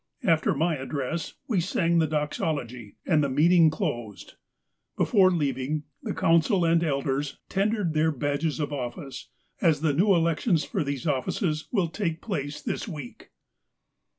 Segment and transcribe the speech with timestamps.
[0.23, 4.33] After my address, we sang the doxology, and the meeting closed.
[4.97, 9.29] Before leaving, the council and elders tendered their badges of office,
[9.61, 13.29] as the new elections for these offices will take place this week.